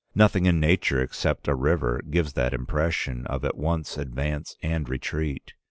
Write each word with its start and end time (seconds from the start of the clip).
Nothing 0.15 0.47
in 0.47 0.59
nature 0.59 0.99
except 0.99 1.47
a 1.47 1.53
river 1.53 2.01
gives 2.09 2.33
that 2.33 2.55
impression 2.55 3.27
of 3.27 3.45
at 3.45 3.55
once 3.55 3.99
advance 3.99 4.55
and 4.63 4.89
retreat. 4.89 5.53